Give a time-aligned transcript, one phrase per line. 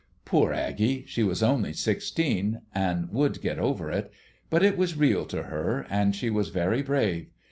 [0.25, 1.05] Poor Aggie!
[1.05, 4.11] She was only sixteen, and would get over it;
[4.49, 7.27] but it was real to her, and she was very brave.